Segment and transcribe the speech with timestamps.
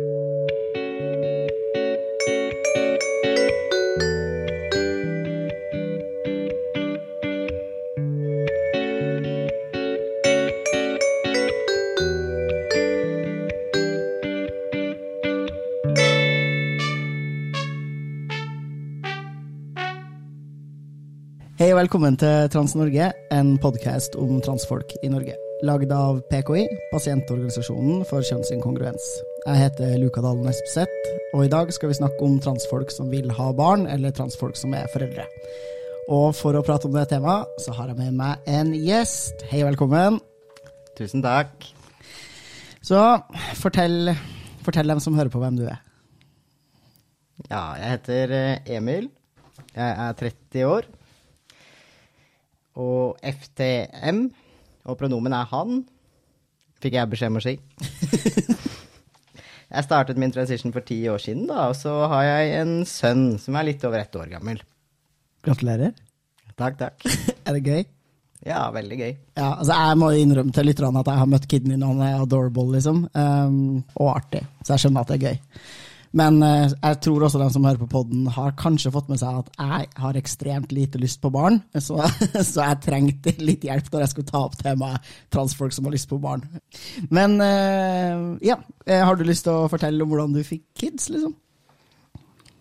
[0.00, 0.06] Hei
[21.74, 25.36] og velkommen til Trans-Norge, en podkast om transfolk i Norge.
[25.60, 29.10] Lagd av PKI, pasientorganisasjonen for kjønnsinkongruens.
[29.40, 33.30] Jeg heter Luka Dalen Espeseth, og i dag skal vi snakke om transfolk som vil
[33.32, 35.24] ha barn, eller transfolk som er foreldre.
[36.12, 39.40] Og for å prate om det temaet, så har jeg med meg en gjest.
[39.48, 40.18] Hei og velkommen.
[40.98, 41.64] Tusen takk.
[42.84, 43.00] Så
[43.62, 44.12] fortell,
[44.66, 45.80] fortell dem som hører på, hvem du er.
[47.48, 49.08] Ja, jeg heter eh, Emil.
[49.72, 50.92] Jeg er 30 år.
[52.76, 54.26] Og FTM,
[54.84, 55.84] og pronomen er han,
[56.84, 57.56] fikk jeg beskjed om å si.
[59.70, 63.24] jeg startet min transition for ti år siden, da, og så har jeg en sønn
[63.38, 64.58] som er litt over ett år gammel.
[65.46, 65.94] Gratulerer.
[66.58, 67.06] Takk, takk.
[67.46, 67.84] Er det gøy?
[68.46, 69.12] Ja, veldig gøy.
[69.36, 72.06] Ja, altså Jeg må innrømme til lytterne at jeg har møtt kiden din, og han
[72.06, 73.02] er adorable, liksom.
[73.12, 74.42] Um, og artig.
[74.64, 75.64] Så jeg skjønner at det er gøy.
[76.16, 79.42] Men eh, jeg tror også de som hører på poden, har kanskje fått med seg
[79.42, 81.60] at jeg har ekstremt lite lyst på barn.
[81.86, 81.98] Så,
[82.46, 86.10] så jeg trengte litt hjelp når jeg skulle ta opp temaet transfolk som har lyst
[86.10, 86.42] på barn.
[87.14, 91.08] Men eh, ja, eh, har du lyst til å fortelle om hvordan du fikk kids,
[91.14, 91.36] liksom?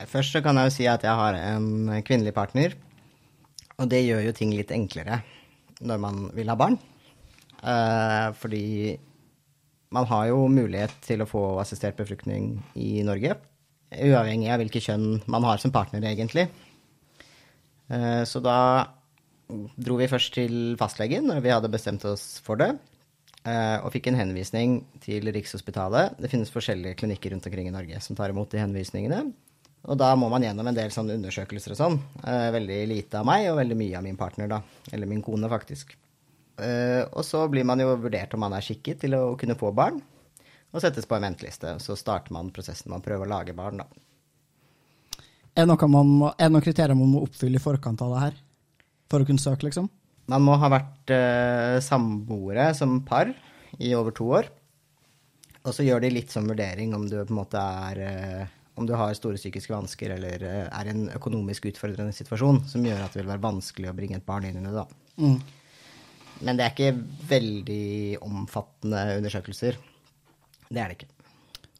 [0.08, 2.78] Først så kan jeg jo si at jeg har en kvinnelig partner,
[3.80, 5.19] og det gjør jo ting litt enklere
[5.84, 6.78] når man vil ha barn.
[7.59, 8.63] Eh, fordi
[9.95, 13.35] man har jo mulighet til å få assistert befruktning i Norge.
[13.89, 16.47] Uavhengig av hvilket kjønn man har som partner, egentlig.
[17.89, 18.59] Uh, så da
[19.49, 22.75] dro vi først til fastlegen når vi hadde bestemt oss for det.
[23.47, 26.19] Uh, og fikk en henvisning til Rikshospitalet.
[26.21, 29.23] Det finnes forskjellige klinikker rundt omkring i Norge som tar imot de henvisningene.
[29.87, 31.97] Og da må man gjennom en del sånne undersøkelser og sånn.
[32.19, 34.59] Eh, veldig lite av meg, og veldig mye av min partner, da.
[34.91, 35.95] Eller min kone, faktisk.
[36.59, 39.72] Eh, og så blir man jo vurdert om man er skikket til å kunne få
[39.75, 40.02] barn,
[40.70, 41.78] og settes på en venteliste.
[41.84, 43.88] Så starter man prosessen med å prøve å lage barn, da.
[45.58, 48.38] Er det noe noen kriterier man må oppfylle i forkant av det her?
[49.09, 49.90] For å kunne søke, liksom?
[50.30, 53.31] Man må ha vært uh, samboere som par
[53.81, 54.50] i over to år.
[55.66, 58.86] Og så gjør de litt sånn vurdering om du på en måte er uh, om
[58.88, 63.02] du har store psykiske vansker eller uh, er i en økonomisk utfordrende situasjon som gjør
[63.03, 64.76] at det vil være vanskelig å bringe et barn inn i det.
[64.78, 64.86] da.
[65.20, 65.40] Mm.
[66.41, 69.79] Men det er ikke veldig omfattende undersøkelser.
[70.69, 71.09] Det er det ikke.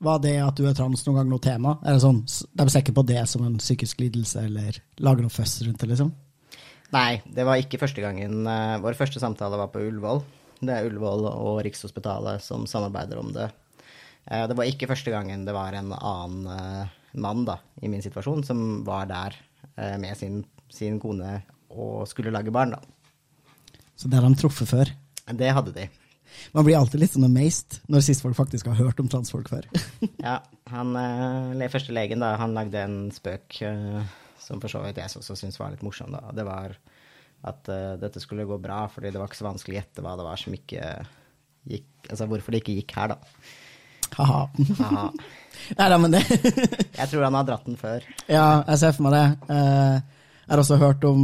[0.04, 1.74] Var det at du er trans noen gang noe tema?
[1.84, 2.22] Er det sånn,
[2.56, 5.90] De ser ikke på det som en psykisk lidelse, eller lager noe føss rundt det,
[5.92, 6.12] liksom?
[6.96, 8.48] Nei, det var ikke første gangen.
[8.48, 10.24] eh, Vår første samtale var på Ullevål.
[10.62, 13.50] Det er Ullevål og Rikshospitalet som samarbeider om det.
[14.32, 18.02] Eh, Det var ikke første gangen det var en annen eh, mann da, i min
[18.02, 19.36] situasjon som var der
[19.98, 22.72] med sin, sin kone og skulle lage barn.
[22.72, 22.80] da.
[24.00, 24.92] Så det har de truffet før.
[25.36, 25.90] Det hadde de.
[26.56, 29.68] Man blir alltid litt sånn amazed når sist folk faktisk har hørt om transfolk før.
[30.24, 30.40] Ja,
[30.72, 34.00] han, eh, første legen da, han lagde en spøk eh,
[34.40, 36.14] som for så vidt jeg også syntes var litt morsom.
[36.16, 36.32] da.
[36.36, 36.76] Det var
[37.50, 40.16] at uh, dette skulle gå bra, fordi det var ikke så vanskelig å gjette hva
[40.20, 40.88] det var som ikke
[41.70, 43.46] gikk Altså hvorfor det ikke gikk her, da.
[44.18, 44.42] Haha.
[44.84, 45.04] Aha.
[45.80, 48.04] Nei da, men det Jeg tror han har dratt den før.
[48.28, 49.26] Ja, jeg ser for meg det.
[49.52, 50.00] Uh,
[50.50, 51.24] Jeg har også hørt om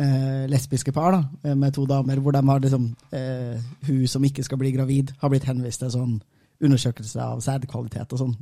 [0.00, 4.44] eh, lesbiske par da, med to damer, hvor de har liksom eh, Hun som ikke
[4.46, 6.16] skal bli gravid, har blitt henvist til sånn
[6.64, 8.34] undersøkelse av sædkvalitet og sånn.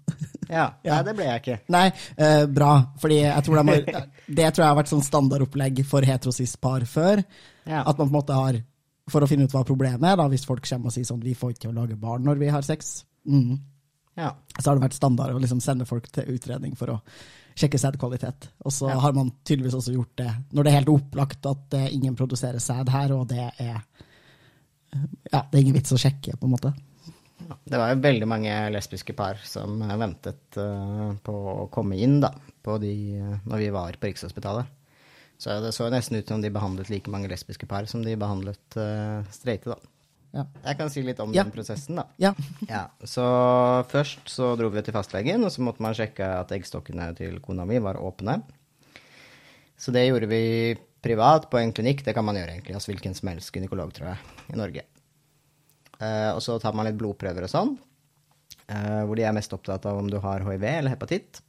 [0.51, 0.99] Ja, Ja.
[0.99, 1.59] Nei, det ble jeg ikke.
[1.73, 1.87] Nei,
[2.17, 2.73] eh, bra.
[3.01, 7.25] Fordi jeg tror de har, det tror jeg har vært sånn standardopplegg for heterosis-par før.
[7.65, 7.83] Ja.
[7.87, 8.63] At man på en måte har
[9.11, 11.35] For å finne ut hva problemet er, da, hvis folk kommer og sier sånn Vi
[11.35, 13.05] får ikke å lage barn når vi har sex.
[13.27, 13.59] Mm.
[14.17, 14.31] ja.
[14.59, 17.01] Så har det vært standard å liksom sende folk til utredning for å
[17.59, 18.49] sjekke sædkvalitet.
[18.65, 18.99] Og så Ja.
[19.01, 22.59] har man tydeligvis også gjort det når det er helt opplagt at uh, ingen produserer
[22.59, 23.83] sæd her, og det er
[25.33, 26.75] Ja, det er ingen vits å sjekke, på en måte.
[27.65, 32.21] Det var jo veldig mange lesbiske par som eh, ventet uh, på å komme inn
[32.21, 32.31] da,
[32.63, 32.93] på de,
[33.49, 34.67] når vi var på Rikshospitalet.
[35.41, 38.77] Så det så nesten ut som de behandlet like mange lesbiske par som de behandlet
[38.77, 39.92] uh, streite, da.
[40.33, 40.47] Ja.
[40.65, 41.43] Jeg kan si litt om Ja.
[41.45, 42.07] den prosessen, da.
[42.19, 42.33] ja.
[42.69, 43.25] Ja, så
[43.91, 47.67] først så dro vi til fastlegen, og så måtte man sjekke at eggstokkene til kona
[47.69, 48.39] mi var åpne.
[49.77, 52.05] Så det gjorde vi privat på en klinikk.
[52.07, 54.19] Det kan man gjøre egentlig hos hvilken som helst gynekolog, tror jeg,
[54.55, 54.85] i Norge.
[56.01, 57.77] Eh, og så tar man litt blodprøver og sånn,
[58.69, 61.43] eh, hvor de er mest opptatt av om du har hiv eller hepatitt.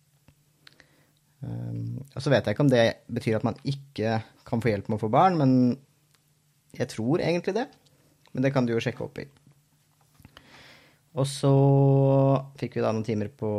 [1.43, 4.87] Um, og så vet jeg ikke om det betyr at man ikke kan få hjelp
[4.89, 5.55] med å få barn, men
[6.77, 7.65] jeg tror egentlig det.
[8.33, 9.27] Men det kan du jo sjekke opp i.
[11.13, 11.53] Og så
[12.57, 13.49] fikk vi da noen timer på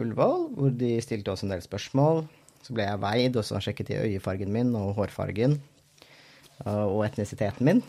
[0.00, 2.24] Ullevål, hvor de stilte oss en del spørsmål.
[2.64, 5.54] Så ble jeg veid, og så sjekket de øyefargen min og hårfargen
[6.64, 7.82] eh, og etnisiteten min.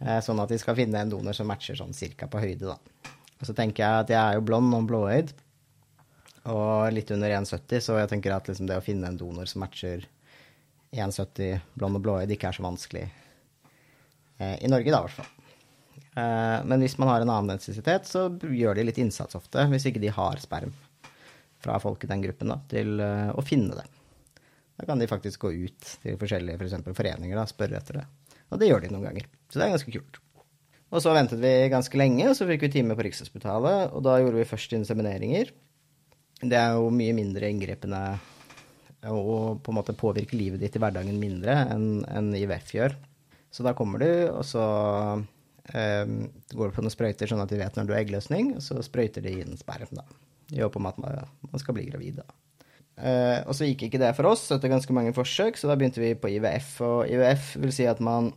[0.00, 3.12] Eh, Sånn at de skal finne en donor som matcher sånn cirka på høyde, da.
[3.36, 5.34] Og så tenker jeg at jeg er jo blond og blåøyd,
[6.48, 9.60] og litt under 1,70, så jeg tenker at liksom det å finne en donor som
[9.64, 10.06] matcher
[10.94, 13.04] 1,70 blond og blåøyd, ikke er så vanskelig.
[14.38, 15.32] Eh, I Norge, da, i hvert fall.
[16.16, 19.88] Eh, Men hvis man har en annen densitet, så gjør de litt innsats ofte, hvis
[19.90, 20.74] ikke de har sperm
[21.62, 23.86] fra folk i den gruppen, da, til eh, å finne det.
[24.76, 28.06] Da kan de faktisk gå ut til forskjellige for foreninger og spørre etter det.
[28.52, 29.28] Og det gjør de noen ganger.
[29.48, 30.20] Så det er ganske kult.
[30.94, 34.20] Og så ventet vi ganske lenge, og så fikk vi time på Rikshospitalet, og da
[34.20, 35.50] gjorde vi først insemineringer.
[36.44, 38.02] Det er jo mye mindre inngripende
[39.06, 42.96] og på en måte påvirker livet ditt i hverdagen mindre enn IVF gjør.
[43.54, 44.64] Så da kommer du, og så
[45.72, 46.04] eh,
[46.52, 48.78] går du på noen sprøyter sånn at de vet når du har eggløsning, og så
[48.84, 50.04] sprøyter de inn sperm, da.
[50.54, 52.26] I håp om at man, man skal bli gravid, da.
[52.96, 56.02] Eh, og så gikk ikke det for oss etter ganske mange forsøk, så da begynte
[56.02, 56.70] vi på IVF.
[56.86, 58.30] Og IVF vil si at man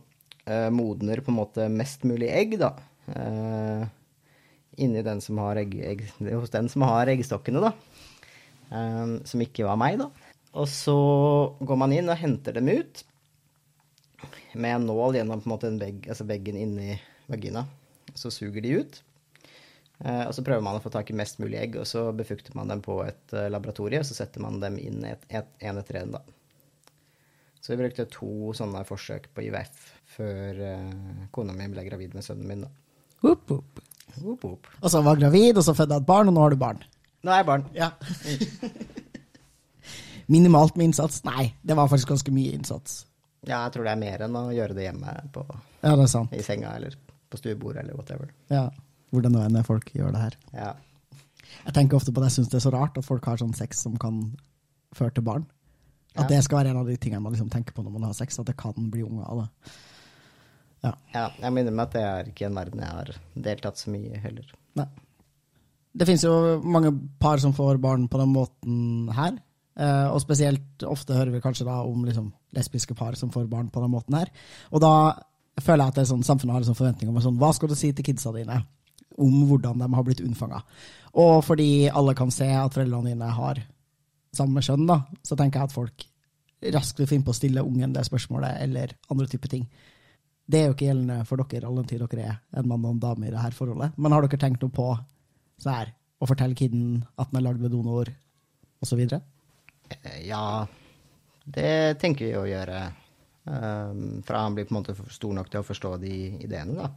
[0.44, 2.74] eh, modner på en måte mest mulig egg, da.
[3.14, 3.84] Eh,
[4.80, 7.72] inni den som har egg, egg, hos den som har eggstokkene, da.
[8.70, 10.10] Eh, som ikke var meg, da.
[10.60, 10.98] Og så
[11.62, 13.04] går man inn og henter dem ut
[14.54, 16.96] med en nål gjennom på en måte en vegg, altså veggen inni
[17.30, 17.66] vagina.
[18.14, 19.00] Så suger de ut.
[20.00, 22.56] Eh, og så prøver man å få tak i mest mulig egg, og så befukter
[22.56, 25.80] man dem på et eh, laboratorie, og så setter man dem inn et, et, en
[25.80, 26.22] etter en, da.
[27.60, 32.24] Så vi brukte to sånne forsøk på IVF før eh, kona mi ble gravid med
[32.24, 32.72] sønnen min, da.
[33.20, 33.82] Whoop, whoop.
[34.16, 34.70] Whoop, whoop.
[34.80, 36.80] Og så var gravid, og så fødte jeg et barn, og nå har du barn.
[37.20, 37.68] Nå er jeg barn.
[37.76, 37.92] Ja.
[40.32, 41.20] Minimalt med innsats?
[41.28, 43.02] Nei, det var faktisk ganske mye innsats.
[43.46, 45.44] Ja, jeg tror det er mer enn å gjøre det hjemme på,
[45.82, 46.32] Ja, det sant.
[46.36, 46.94] i senga eller
[47.30, 48.28] på stuebordet eller whatever.
[48.50, 48.66] Ja.
[49.12, 50.36] Hvordan nå enn folk gjør det her.
[50.52, 50.74] Ja.
[51.64, 53.54] Jeg tenker ofte på det, jeg syns det er så rart at folk har sånn
[53.56, 54.36] sex som kan
[54.94, 55.46] føre til barn.
[56.16, 56.36] At Ja.
[56.36, 58.38] det skal være en av de tingene man liksom tenker på når man har sex,
[58.38, 59.72] at det kan bli unger av det.
[60.84, 60.92] Ja.
[61.14, 61.30] ja.
[61.40, 64.46] Jeg minner meg at det er ikke en verden jeg har deltatt så mye heller.
[64.76, 64.86] Nei.
[65.96, 69.38] Det finnes jo mange par som får barn på den måten her.
[69.80, 73.70] Eh, og spesielt ofte hører vi kanskje da om liksom, lesbiske par som får barn
[73.72, 74.28] på den måten her.
[74.74, 74.92] Og da
[75.60, 77.92] føler jeg at sånn, samfunnet har en sånn forventning om sånn, hva skal du si
[77.96, 78.60] til kidsa dine
[79.20, 80.62] om hvordan de har blitt unnfanga.
[81.20, 83.60] Og fordi alle kan se at foreldrene dine har
[84.36, 86.06] samme kjønn, da, så tenker jeg at folk
[86.76, 89.64] raskt vil finne på å stille ungen det spørsmålet, eller andre typer ting.
[90.50, 92.94] Det er jo ikke gjeldende for dere all den tid dere er en mann og
[92.94, 93.96] en dame i det her forholdet.
[93.96, 94.88] Men har dere tenkt noe på
[95.60, 98.08] så her, å fortelle kiden at den er lagd ved donor,
[98.84, 99.02] osv.?
[99.90, 100.66] Eh, Ja,
[101.44, 102.90] det tenker vi å gjøre.
[103.50, 106.90] Um, fra han blir på en måte stor nok til å forstå de ideene, da.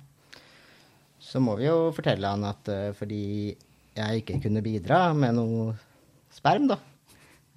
[1.24, 3.22] Så må vi jo fortelle han at eh, fordi
[3.96, 5.72] jeg ikke kunne bidra med noe
[6.36, 6.78] sperm, da,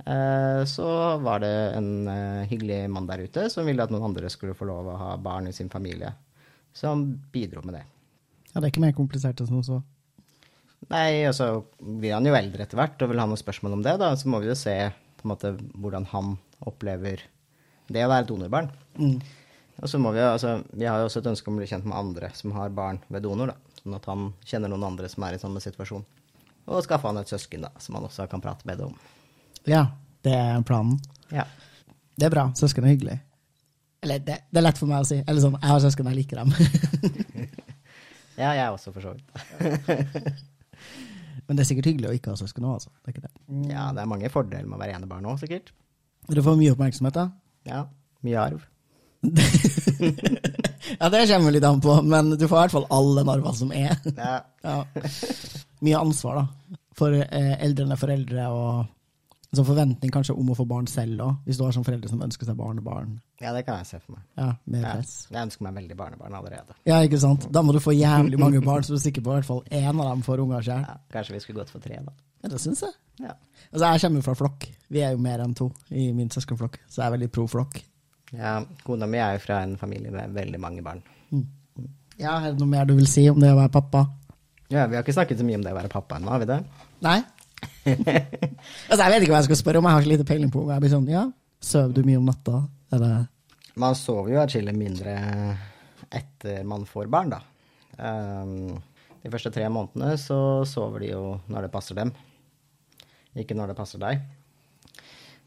[0.06, 0.87] eh, så
[1.21, 1.91] var det en
[2.47, 5.50] hyggelig mann der ute som ville at noen andre skulle få lov å ha barn
[5.50, 6.15] i sin familie,
[6.73, 7.03] som
[7.35, 7.85] bidro med det.
[8.53, 9.83] Ja, det er ikke mer komplisert enn som så.
[10.93, 13.83] Nei, altså så blir han jo eldre etter hvert og vil ha noen spørsmål om
[13.85, 14.15] det, da.
[14.17, 14.77] Så må vi jo se
[15.26, 16.37] på en måte hvordan han
[16.67, 17.25] opplever
[17.90, 18.70] det å være donorbarn.
[18.99, 19.19] Mm.
[19.82, 21.69] Og så må vi jo, altså, vi har jo også et ønske om å bli
[21.69, 23.75] kjent med andre som har barn ved donor, da.
[23.82, 26.06] Sånn at han kjenner noen andre som er i samme situasjon.
[26.66, 28.97] Og skaffe han et søsken, da, som han også kan prate med det om.
[29.68, 29.85] Ja,
[30.26, 30.97] det er planen.
[31.35, 31.45] Ja.
[32.16, 32.49] Det er bra.
[32.59, 33.18] Søsken er hyggelig.
[34.06, 35.21] Eller, det, det er lett for meg å si.
[35.21, 36.52] Eller sånn, jeg har søsken, jeg liker dem.
[38.42, 40.45] ja, jeg også, for så vidt.
[41.47, 42.91] Men det er sikkert hyggelig å ikke ha søsken òg, altså.
[43.00, 43.35] Det er ikke det.
[43.71, 45.71] Ja, det er mange fordeler med å være enebarn òg, sikkert.
[46.26, 47.29] Du får mye oppmerksomhet, da.
[47.69, 47.85] Ja.
[48.26, 48.65] Mye arv.
[51.00, 53.71] ja, det kommer litt an på, men du får i hvert fall alle arva som
[53.75, 53.95] er.
[54.17, 54.41] Ja.
[54.67, 54.76] Ja.
[55.87, 56.79] Mye ansvar, da.
[56.97, 58.87] For eh, eldrende foreldre og
[59.55, 62.23] så forventning kanskje om å få barn selv òg, hvis du har sånne foreldre som
[62.26, 63.21] ønsker seg barnebarn.
[63.41, 64.23] ja, det kan jeg se for meg.
[64.37, 65.15] Ja, mer press.
[65.31, 66.75] Jeg ønsker meg veldig barnebarn allerede.
[66.88, 67.47] Ja, ikke sant?
[67.53, 69.62] Da må du få jævlig mange barn, så du er sikker på i hvert fall
[69.71, 70.83] én av dem får unger sjøl.
[70.83, 72.12] Ja, kanskje vi skulle gått for tre, da.
[72.43, 72.93] Ja, det syns jeg.
[73.23, 73.33] Ja.
[73.73, 74.67] Altså, jeg kommer jo fra flokk.
[74.93, 77.81] Vi er jo mer enn to i min søskenflokk, så jeg er veldig pro flokk.
[78.37, 81.00] ja kona mi er jo fra en familie med veldig mange barn.
[82.19, 84.07] Ja, er det noe mer du vil si om det å være pappa?
[84.73, 86.47] Ja, Vi har ikke snakket så mye om det å være pappa ennå, har vi
[86.50, 86.57] det?
[87.07, 87.21] Nei?
[87.86, 90.64] altså, jeg vet ikke hva jeg skal spørre om, jeg har så lite peiling på.
[90.70, 91.25] Jeg blir sånn, ja,
[91.62, 92.62] sover du mye om natta?
[92.94, 93.26] Eller?
[93.80, 95.16] Man sover jo atskillig mindre
[96.14, 97.42] etter man får barn, da.
[97.96, 98.76] Um,
[99.22, 102.12] de første tre månedene så sover de jo når det passer dem,
[103.36, 104.20] ikke når det passer deg.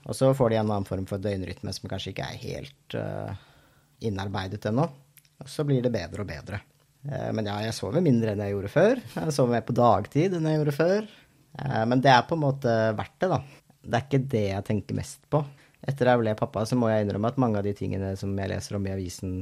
[0.10, 3.32] Og så får de en annen form for døgnrytme som kanskje ikke er helt uh,
[4.06, 4.88] innarbeidet ennå.
[5.40, 6.64] Og så blir det bedre og bedre
[7.00, 9.00] Uh, men ja, jeg sover mindre enn jeg gjorde før.
[9.14, 11.06] Jeg sover mer på dagtid enn jeg gjorde før.
[11.58, 13.40] Eh, men det er på en måte verdt det, da.
[13.80, 15.42] Det er ikke det jeg tenker mest på.
[15.88, 18.52] Etter jeg ble pappa, så må jeg innrømme at mange av de tingene som jeg
[18.52, 19.38] leser om i avisen,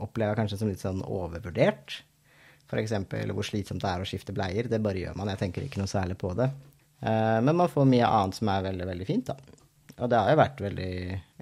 [0.00, 2.00] opplever jeg kanskje som litt sånn overvurdert.
[2.66, 2.94] F.eks.
[3.30, 4.66] hvor slitsomt det er å skifte bleier.
[4.70, 5.30] Det bare gjør man.
[5.30, 6.48] Jeg tenker ikke noe særlig på det.
[7.00, 9.62] Eh, men man får mye annet som er veldig, veldig fint, da.
[9.96, 10.92] Og det har jo vært veldig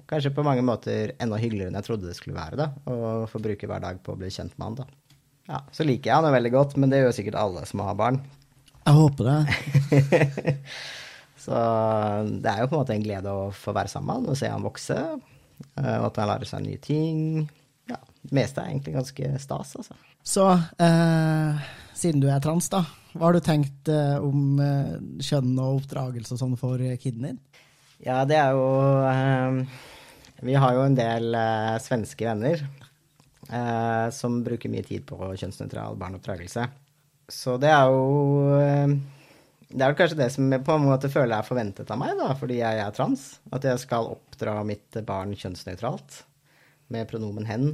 [0.05, 2.67] Kanskje på mange måter enda hyggeligere enn jeg trodde det skulle være, da.
[2.85, 5.15] Å få bruke hver dag på å bli kjent med han, da.
[5.49, 8.19] Ja, så liker jeg han veldig godt, men det gjør sikkert alle som har barn.
[8.85, 10.57] Jeg håper det.
[11.45, 11.59] så
[12.41, 14.39] det er jo på en måte en glede å få være sammen med han og
[14.39, 14.97] se han vokse.
[15.79, 17.23] eh, Og at han lærer seg nye ting.
[17.89, 19.97] Ja, det meste er egentlig ganske stas, altså.
[20.25, 20.45] Så
[20.81, 21.65] eh,
[21.97, 22.79] siden du er trans, da,
[23.13, 27.37] hva har du tenkt eh, om eh, kjønn og oppdragelse og sånn for kiden din?
[28.05, 28.65] Ja, det er jo
[29.07, 29.59] eh,
[30.45, 35.95] Vi har jo en del eh, svenske venner eh, som bruker mye tid på kjønnsnøytral
[36.01, 36.65] barneoppdragelse.
[37.31, 38.91] Så det er jo eh,
[39.71, 42.13] Det er vel kanskje det som jeg på en måte føler er forventet av meg,
[42.19, 43.25] da, fordi jeg er trans.
[43.55, 46.21] At jeg skal oppdra mitt barn kjønnsnøytralt
[46.93, 47.67] med pronomen hen.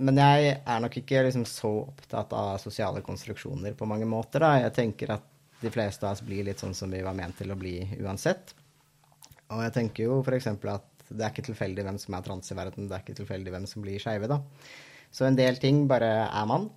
[0.00, 4.44] Men jeg er nok ikke liksom så opptatt av sosiale konstruksjoner på mange måter.
[4.44, 4.54] Da.
[4.62, 5.26] Jeg tenker at
[5.60, 8.54] de fleste av oss blir litt sånn som vi var ment til å bli uansett.
[9.50, 10.48] Og jeg tenker jo f.eks.
[10.52, 13.52] at det er ikke tilfeldig hvem som er trans i verden, det er ikke tilfeldig
[13.52, 14.38] hvem som blir skeive, da.
[15.10, 16.68] Så en del ting bare er man,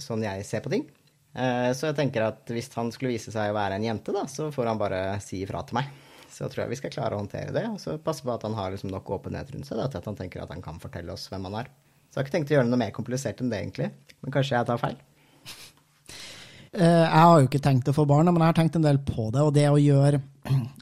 [0.00, 0.86] sånn jeg ser på ting.
[1.34, 4.26] Eh, Så jeg tenker at hvis han skulle vise seg å være en jente, da,
[4.28, 5.88] så får han bare si ifra til meg.
[6.32, 8.54] Så tror jeg vi skal klare å håndtere det, og så passe på at han
[8.56, 11.12] har liksom nok åpenhet rundt seg da, til at han tenker at han kan fortelle
[11.12, 11.68] oss hvem han er.
[12.08, 13.90] Så jeg har ikke tenkt å gjøre det noe mer komplisert enn det, egentlig.
[14.22, 14.96] Men kanskje jeg tar feil.
[16.72, 18.98] Eh, Jeg har jo ikke tenkt å få barn, men jeg har tenkt en del
[19.04, 19.42] på det.
[19.44, 20.20] Og det å gjøre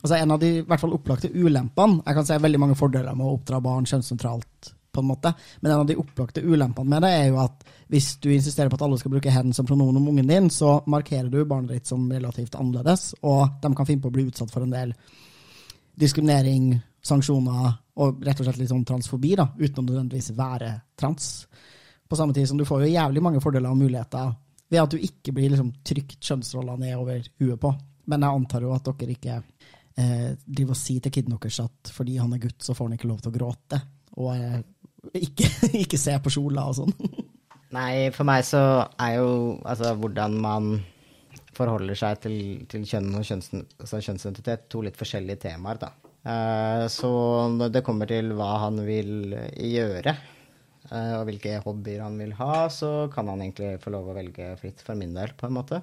[0.01, 3.13] altså En av de i hvert fall opplagte ulempene Jeg kan se veldig mange fordeler
[3.15, 7.05] med å oppdra barn kjønnssentralt, på en måte, men en av de opplagte ulempene med
[7.07, 9.99] det er jo at hvis du insisterer på at alle skal bruke hen som pronomen
[10.01, 14.05] om ungen din, så markerer du barnet ditt som relativt annerledes, og de kan finne
[14.05, 14.95] på å bli utsatt for en del
[16.01, 16.73] diskriminering,
[17.05, 21.33] sanksjoner og rett og slett litt sånn transfobi, da, uten å nødvendigvis være trans.
[22.09, 24.33] På samme tid som du får jo jævlig mange fordeler og muligheter
[24.71, 27.73] ved at du ikke blir liksom trykt kjønnsroller ned over huet på.
[28.11, 31.93] Men jeg antar jo at dere ikke eh, driver og sier til kiden deres at
[31.95, 33.81] fordi han er gutt, så får han ikke lov til å gråte.
[34.19, 34.61] Og eh,
[35.17, 35.51] ikke,
[35.85, 36.95] ikke se på kjola og sånn.
[37.77, 38.63] Nei, for meg så
[38.99, 39.31] er jo
[39.63, 40.73] altså hvordan man
[41.55, 42.37] forholder seg til,
[42.71, 45.93] til kjønn og kjønns, altså kjønnsidentitet to litt forskjellige temaer, da.
[46.21, 47.11] Uh, så
[47.55, 50.15] når det kommer til hva han vil gjøre,
[50.91, 54.53] uh, og hvilke hobbyer han vil ha, så kan han egentlig få lov å velge
[54.61, 55.83] fritt for min del, på en måte.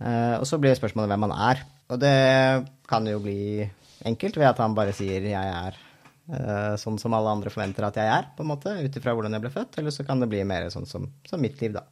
[0.00, 1.64] Uh, og så blir spørsmålet hvem han er.
[1.92, 2.16] Og det
[2.90, 3.64] kan jo bli
[4.08, 5.76] enkelt ved at han bare sier 'jeg er
[6.80, 9.44] sånn som alle andre forventer at jeg er', på en måte, ut ifra hvordan jeg
[9.44, 9.78] ble født.
[9.78, 11.84] Eller så kan det bli mer sånn som, som mitt liv, da.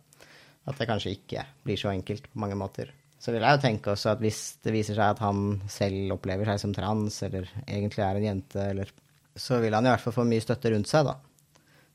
[0.64, 2.94] At det kanskje ikke blir så enkelt på mange måter.
[3.22, 6.48] Så vil jeg jo tenke også at hvis det viser seg at han selv opplever
[6.48, 8.90] seg som trans, eller egentlig er en jente, eller
[9.32, 11.14] Så vil han i hvert fall få mye støtte rundt seg, da.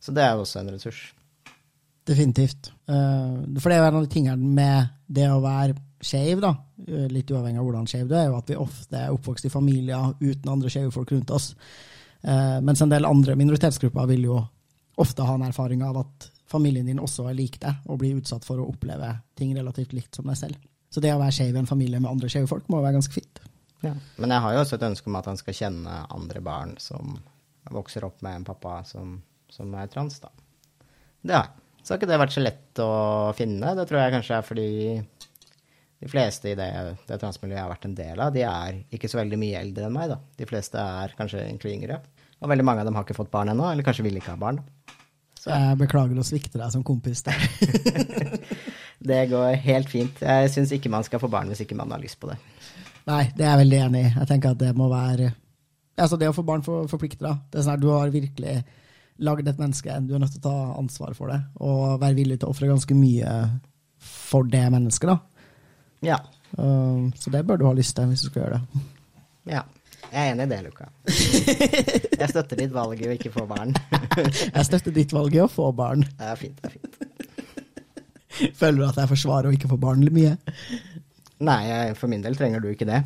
[0.02, 1.02] Så det er jo også en ressurs.
[2.08, 2.72] Definitivt.
[2.90, 6.56] Eh, for det er jo en av de tingene med det å være skeiv, da,
[6.88, 9.54] eh, litt uavhengig av hvordan skeiv du er jo at vi ofte er oppvokst i
[9.54, 11.52] familier uten andre skeive folk rundt oss.
[12.28, 14.40] Eh, mens en del andre minoritetsgrupper vil jo
[15.00, 18.46] ofte ha en erfaring av at familien din også er lik deg, og blir utsatt
[18.48, 20.68] for å oppleve ting relativt likt som deg selv.
[20.92, 23.16] Så det å være skeiv i en familie med andre skeive folk må være ganske
[23.16, 23.42] fint.
[23.84, 23.94] Ja.
[24.18, 27.18] Men jeg har jo også et ønske om at han skal kjenne andre barn som
[27.72, 29.18] vokser opp med en pappa som,
[29.52, 30.32] som er trans, da.
[31.22, 31.64] Det har jeg.
[31.84, 32.92] Så har ikke det vært så lett å
[33.38, 33.70] finne.
[33.78, 34.72] Det tror jeg kanskje er fordi
[36.04, 36.68] de fleste i det,
[37.08, 39.88] det transmiljøet jeg har vært en del av, de er ikke så veldig mye eldre
[39.88, 40.18] enn meg, da.
[40.42, 42.02] De fleste er kanskje egentlig yngre.
[42.42, 44.42] Og veldig mange av dem har ikke fått barn ennå, eller kanskje vil ikke ha
[44.42, 44.60] barn.
[45.38, 47.40] Så jeg beklager å svikte deg som kompis der.
[49.08, 50.22] Det går helt fint.
[50.26, 52.38] Jeg syns ikke man skal få barn hvis ikke man har lyst på det.
[53.08, 54.10] Nei, det er jeg veldig enig i.
[54.10, 55.32] Jeg tenker at det må være
[55.98, 57.38] Altså, det å få barn for, forplikter deg.
[57.50, 58.52] Det er sånn at du har virkelig
[59.26, 62.36] lagd et menneske, du er nødt til å ta ansvar for det, og være villig
[62.38, 63.32] til å ofre ganske mye
[63.98, 65.48] for det mennesket, da.
[66.06, 66.20] Ja.
[66.54, 68.84] Um, så det bør du ha lyst til hvis du skal gjøre det.
[69.56, 69.64] Ja.
[70.08, 70.88] Jeg er enig i det, Luka.
[71.08, 73.76] Jeg støtter ditt valg i å ikke få barn.
[74.56, 76.06] Jeg støtter ditt valg i å få barn.
[76.18, 76.98] Det er fint, det er fint.
[78.58, 80.36] Føler du at jeg forsvarer å ikke få barn mye?
[81.48, 81.62] Nei,
[81.98, 83.00] for min del trenger du ikke det.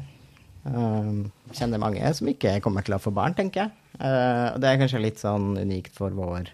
[0.65, 3.72] Jeg kjenner mange som ikke kommer til å få barn, tenker jeg.
[3.96, 6.51] Uh, og det er kanskje litt sånn unikt for vår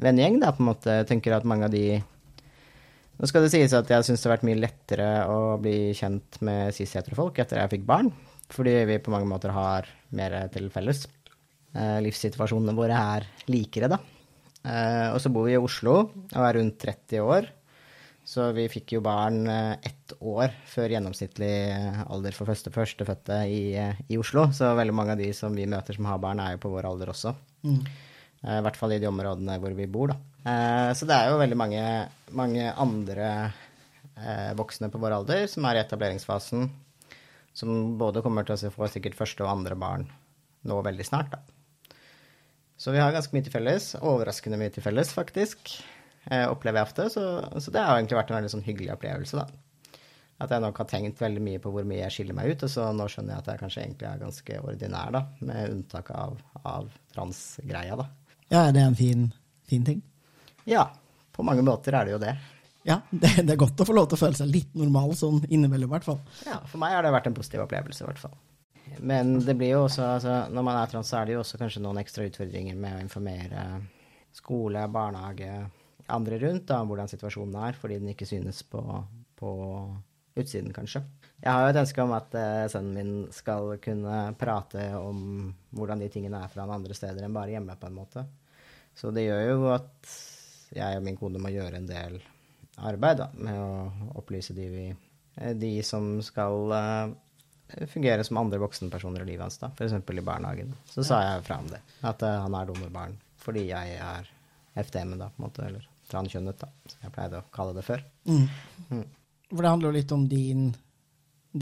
[0.00, 1.00] vennegjeng, da, på en måte.
[1.00, 2.00] Jeg tenker at mange av de
[3.20, 6.38] Nå skal det sies at jeg syns det har vært mye lettere å bli kjent
[6.46, 8.08] med cis-heterofolk etter jeg fikk barn,
[8.54, 11.06] fordi vi på mange måter har mer til felles.
[11.76, 14.00] Uh, livssituasjonene våre er likere, da.
[14.60, 17.50] Uh, og så bor vi i Oslo og er rundt 30 år.
[18.30, 23.38] Så vi fikk jo barn eh, ett år før gjennomsnittlig eh, alder for første førstefødte
[23.50, 24.44] i, eh, i Oslo.
[24.54, 26.86] Så veldig mange av de som vi møter som har barn, er jo på vår
[26.92, 27.32] alder også.
[27.66, 27.80] Mm.
[28.44, 30.18] Eh, I hvert fall i de områdene hvor vi bor, da.
[30.44, 31.82] Eh, Så det er jo veldig mange,
[32.38, 33.32] mange andre
[34.14, 36.70] eh, voksne på vår alder som er i etableringsfasen,
[37.60, 40.08] som både kommer til å få sikkert første og andre barn
[40.68, 41.40] nå veldig snart, da.
[42.80, 43.90] Så vi har ganske mye til felles.
[44.00, 45.74] Overraskende mye til felles, faktisk.
[46.32, 47.08] Eh, opplever jeg ofte.
[47.12, 47.24] Så,
[47.60, 49.98] så det har egentlig vært en veldig sånn hyggelig opplevelse, da.
[50.40, 52.72] At jeg nok har tenkt veldig mye på hvor mye jeg skiller meg ut, og
[52.72, 55.22] så nå skjønner jeg at jeg kanskje egentlig er ganske ordinær, da.
[55.50, 58.08] Med unntak av, av transgreia, da.
[58.48, 59.28] Ja, er en fin,
[59.68, 60.00] fin ting?
[60.68, 60.86] Ja,
[61.36, 62.32] på mange måter er det jo det.
[62.86, 65.42] Ja, det, det er godt å få lov til å føle seg litt normal sånn
[65.48, 66.20] innimellom, i hvert fall.
[66.46, 68.36] Ja, for meg har det vært en positiv opplevelse, i hvert fall.
[68.98, 71.60] Men det blir jo også, altså, når man er trans, så er det jo også
[71.60, 73.66] kanskje noen ekstra utfordringer med å informere
[74.34, 75.50] skole, barnehage,
[76.10, 78.82] andre rundt da, om hvordan situasjonen er, fordi den ikke synes på,
[79.38, 79.50] på
[80.40, 81.04] utsiden, kanskje.
[81.40, 85.22] Jeg har jo et ønske om at uh, sønnen min skal kunne prate om
[85.76, 88.26] hvordan de tingene er fra andre steder enn bare hjemme, på en måte.
[88.96, 90.18] Så det gjør jo at
[90.74, 92.20] jeg og min kone må gjøre en del
[92.88, 94.86] arbeid da, med å opplyse de, vi,
[95.36, 99.96] eh, de som skal eh, fungere som andre voksenpersoner i livet hans, da, f.eks.
[99.96, 100.74] i barnehagen.
[100.90, 104.26] Så sa jeg fra om det, at eh, han er donorbarn fordi jeg er
[104.84, 108.02] FTM, da, på en måte, eller transkjønnet, da, som jeg pleide å kalle det før.
[108.28, 108.46] Mm.
[108.90, 109.04] Mm.
[109.50, 110.66] For det handler jo litt om din,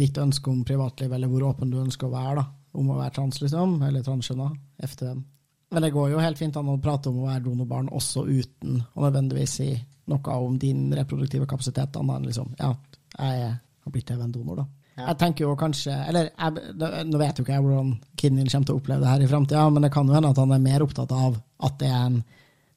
[0.03, 2.47] ditt ønske om privatliv, eller hvor åpen du ønsker å være, da.
[2.79, 4.49] Om å være trans, liksom, eller transkjønna,
[4.91, 5.23] FTM.
[5.71, 8.83] Men det går jo helt fint an å prate om å være donorbarn også uten
[8.83, 9.71] å nødvendigvis si
[10.09, 12.73] noe om din reproduktive kapasitet, annet enn liksom, ja,
[13.19, 14.67] jeg har blitt en donor, da.
[14.99, 15.13] Ja.
[15.13, 18.75] Jeg tenker jo kanskje Eller jeg, nå vet jo ikke jeg hvordan Kinnil kommer til
[18.75, 20.83] å oppleve det her i framtida, men det kan jo hende at han er mer
[20.83, 22.17] opptatt av at det er en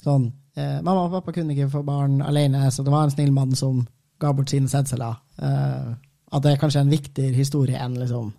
[0.03, 3.33] sånn eh, Mamma og pappa kunne ikke få barn alene, så det var en snill
[3.33, 3.81] mann som
[4.21, 5.17] ga bort sine sædceller.
[5.41, 5.89] Eh,
[6.31, 8.29] at det er kanskje en viktigere historie enn liksom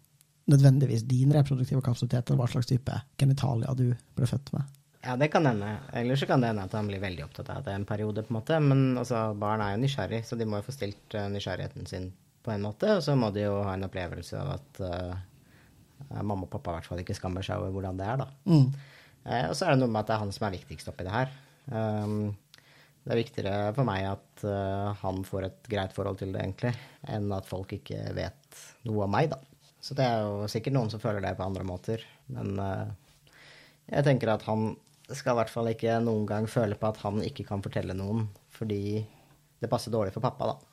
[0.52, 4.70] nødvendigvis din reproduktive kapasitet, eller hva slags type genitalia du ble født med.
[5.02, 5.76] Ja, det kan hende.
[5.92, 8.30] Eller så kan det hende at han blir veldig opptatt av det en periode, på
[8.30, 8.58] en måte.
[8.62, 12.12] Men altså, barn er jo nysgjerrig, så de må jo få stilt eh, nysgjerrigheten sin
[12.42, 12.86] på en måte.
[12.96, 16.78] Og så må de jo ha en opplevelse av at uh, mamma og pappa i
[16.78, 18.28] hvert fall ikke skammer seg over hvordan det er, da.
[18.46, 18.68] Mm.
[19.26, 21.08] Uh, og så er det noe med at det er han som er viktigst oppi
[21.08, 21.34] det her.
[21.66, 22.16] Um,
[23.02, 26.76] det er viktigere for meg at uh, han får et greit forhold til det, egentlig,
[27.10, 29.42] enn at folk ikke vet noe om meg, da.
[29.82, 32.54] Så det er jo sikkert noen som føler det på andre måter, men
[33.90, 34.76] jeg tenker at han
[35.10, 38.26] skal i hvert fall ikke noen gang føle på at han ikke kan fortelle noen,
[38.54, 39.02] fordi
[39.62, 40.72] det passer dårlig for pappa, da.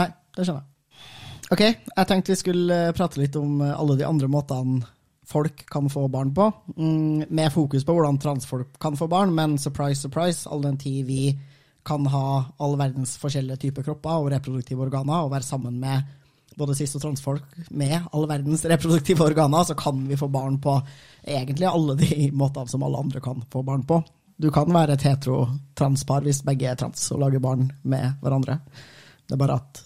[0.00, 0.76] Nei, det skjønner jeg.
[1.50, 4.84] Ok, jeg tenkte vi skulle eh, prate litt om eh, alle de andre måtene
[5.30, 9.58] folk kan få barn på, mm, med fokus på hvordan transfolk kan få barn, men
[9.62, 11.34] surprise, surprise, all den tid vi
[11.86, 12.24] kan ha
[12.58, 16.02] all verdens forskjellige typer kropper og reproduktive organer, og være sammen med
[16.60, 20.76] både cis- og transfolk med all verdens reproduktive organer, så kan vi få barn på
[21.24, 24.02] egentlig alle de måtene som alle andre kan få barn på.
[24.40, 28.60] Du kan være et hetero-transpar hvis begge er trans og lager barn med hverandre.
[29.26, 29.82] Det er bare at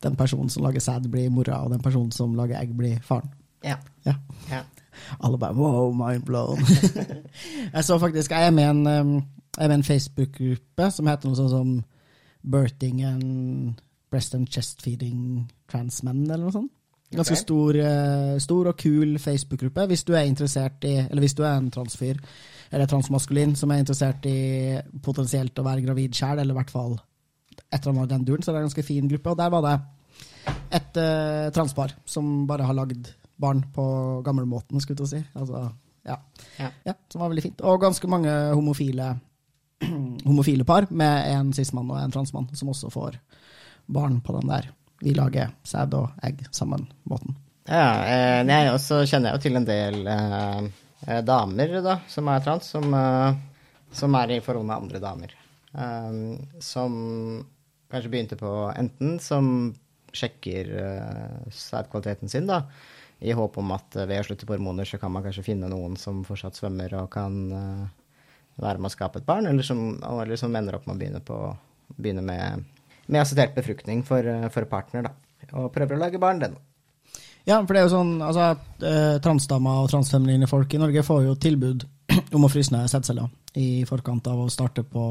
[0.00, 3.28] den personen som lager sæd, blir mora, og den personen som lager egg, blir faren.
[3.64, 3.76] Ja.
[4.06, 4.14] Ja.
[4.48, 4.62] ja.
[5.20, 6.58] Alle bare wow, mind blown.
[7.74, 9.22] jeg så faktisk, jeg er med en,
[9.60, 11.74] en Facebook-gruppe som heter noe sånt som
[12.40, 16.72] Birthing and Breast and Chest Feeding trans-menn, eller noe sånt.
[17.10, 17.42] Ganske okay.
[17.42, 19.86] stor, eh, stor og kul Facebook-gruppe.
[19.90, 22.20] Hvis du er interessert i, eller hvis du er en transfyr,
[22.70, 26.94] eller transmaskulin, som er interessert i potensielt å være gravid sjæl, eller i hvert fall
[27.60, 29.32] et eller annet den duren, så det er en ganske fin gruppe.
[29.32, 29.74] Og der var det
[30.78, 33.84] et uh, transpar som bare har lagd barn på
[34.24, 35.24] gamlemåten, skulle jeg si.
[35.34, 35.66] Altså,
[36.06, 36.16] ja.
[36.60, 36.70] Ja.
[36.86, 36.94] ja.
[37.10, 37.66] Som var veldig fint.
[37.66, 39.16] Og ganske mange homofile,
[40.30, 43.18] homofile par med en cis-mann og en transmann som også får
[43.92, 47.36] barn på den der vi lager sæd og egg sammen-måten.
[47.70, 50.64] Ja, nei, og så kjenner jeg jo til en del eh,
[51.06, 53.38] eh, damer da, som er trans, som, eh,
[53.94, 55.36] som er i forhold med andre damer.
[55.72, 56.16] Eh,
[56.64, 56.96] som
[57.90, 59.70] kanskje begynte på enten som
[60.12, 62.64] sjekker eh, sædkvaliteten sin, da,
[63.20, 65.70] i håp om at eh, ved å slutte på hormoner så kan man kanskje finne
[65.70, 67.38] noen som fortsatt svømmer og kan
[68.60, 71.22] være med å skape et barn, eller som, eller som ender opp med å begynne,
[71.24, 71.38] på,
[71.96, 72.66] begynne med,
[73.10, 75.14] med assistert befruktning for, eh, for partner, da.
[75.58, 76.56] Og prøver å lage barn, den.
[77.48, 81.24] Ja, for det er jo sånn, altså, eh, transdamer og transfeminine folk i Norge får
[81.24, 81.84] jo tilbud
[82.36, 85.04] om å fryse ned sædceller i forkant av å starte på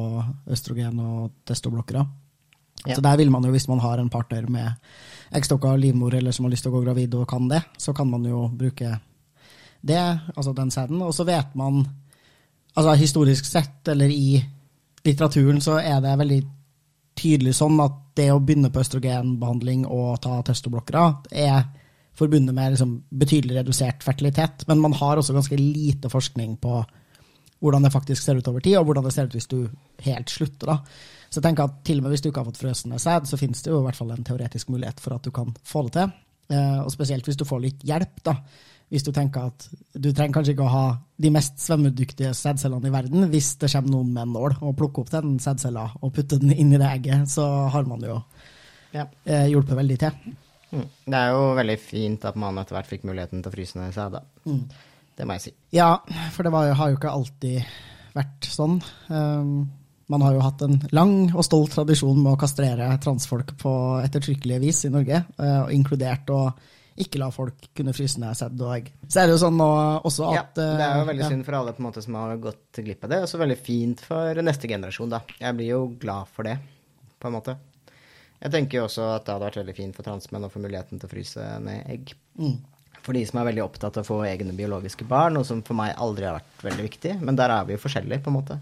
[0.48, 2.06] østrogen og testoblokkere.
[2.86, 2.96] Ja.
[2.96, 4.72] Så der vil man jo, hvis man har en partner med
[5.36, 8.08] eggstokker livmor, eller som har lyst til å gå gravid og kan det, så kan
[8.10, 8.94] man jo bruke
[9.82, 11.02] det, altså den sæden.
[11.04, 11.84] Og så vet man,
[12.76, 14.40] altså historisk sett, eller i
[15.04, 16.40] litteraturen, så er det veldig
[17.20, 21.68] tydelig sånn at det å begynne på østrogenbehandling og ta testoblokkere er
[22.20, 24.66] forbundet med liksom betydelig redusert fertilitet.
[24.68, 26.82] Men man har også ganske lite forskning på
[27.60, 29.60] hvordan det faktisk ser ut over tid, og hvordan det ser ut hvis du
[30.06, 30.74] helt slutter.
[30.74, 30.78] da.
[31.30, 33.40] Så jeg tenker at til og med hvis du ikke har fått frøsende sæd, så
[33.40, 35.94] finnes det jo i hvert fall en teoretisk mulighet for at du kan få det
[35.98, 36.14] til.
[36.56, 38.40] Eh, og spesielt hvis du får litt hjelp, da.
[38.90, 40.86] Hvis du tenker at du trenger kanskje ikke å ha
[41.22, 43.28] de mest svømmedyktige sædcellene i verden.
[43.30, 46.56] Hvis det kommer noen med en nål og plukker opp den sædcella og putter den
[46.56, 48.22] inn i det egget, så har man jo
[48.96, 49.06] Ja.
[49.26, 50.12] eh, hjulpet veldig til.
[50.72, 50.86] Mm.
[51.06, 53.94] Det er jo veldig fint at man etter hvert fikk muligheten til å fryse ned
[53.94, 54.22] sæd, da.
[55.18, 55.54] Det må jeg si.
[55.76, 55.98] Ja,
[56.32, 57.64] for det var, har jo ikke alltid
[58.16, 58.82] vært sånn.
[59.10, 59.70] Um,
[60.10, 63.74] man har jo hatt en lang og stolt tradisjon med å kastrere transfolk på
[64.06, 66.54] ettertrykkelige vis i Norge, uh, inkludert å
[67.00, 68.90] ikke la folk kunne fryse ned sæd og egg.
[69.08, 69.70] Så er det jo sånn nå
[70.08, 71.30] også Ja, det er jo veldig ja.
[71.32, 73.58] synd for alle på en måte som har gått glipp av det, og så veldig
[73.64, 75.22] fint for neste generasjon, da.
[75.40, 76.58] Jeg blir jo glad for det,
[77.20, 77.56] på en måte.
[78.40, 81.00] Jeg tenker jo også at det hadde vært veldig fint for transmenn å få muligheten
[81.00, 82.14] til å fryse ned egg.
[83.04, 85.76] For de som er veldig opptatt av å få egne biologiske barn, noe som for
[85.80, 87.14] meg aldri har vært veldig viktig.
[87.24, 88.60] Men der er vi jo forskjellige, på en måte.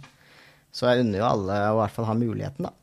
[0.73, 2.73] Så jeg unner jo alle å i hvert fall ha muligheten, da.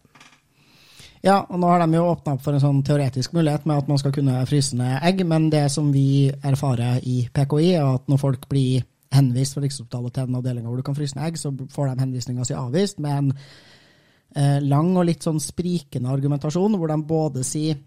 [1.24, 3.86] Ja, og nå har de jo åpna opp for en sånn teoretisk mulighet med at
[3.88, 8.10] man skal kunne fryse ned egg, men det som vi erfarer i PKI, er at
[8.12, 8.84] når folk blir
[9.14, 12.04] henvist fra Rikshospitalet til den avdelinga hvor du kan fryse ned egg, så får de
[12.04, 17.46] henvisninga si avvist med en eh, lang og litt sånn sprikende argumentasjon, hvor de både
[17.46, 17.78] sier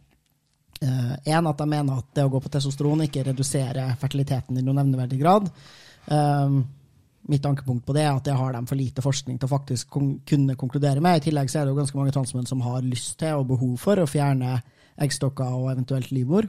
[0.81, 4.65] eh, en, at de mener at det å gå på testosteron ikke reduserer fertiliteten i
[4.65, 5.51] noen nevneverdig grad.
[6.07, 6.63] Um,
[7.31, 9.97] mitt ankepunkt på det er at det har de for lite forskning til å faktisk
[10.27, 11.19] kunne konkludere med.
[11.19, 13.75] I tillegg så er det jo ganske mange transmenn som har lyst til og behov
[13.81, 14.57] for å fjerne
[14.97, 16.47] eggstokker og eventuelt livmor.